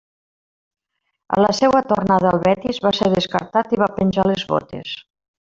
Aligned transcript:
A 1.37 1.43
la 1.45 1.51
seua 1.57 1.81
tornada 1.91 2.31
al 2.31 2.41
Betis, 2.47 2.81
va 2.87 2.93
ser 3.01 3.11
descartat 3.17 3.77
i 3.77 3.81
va 3.83 3.91
penjar 4.01 4.27
les 4.33 4.49
botes. 4.57 4.97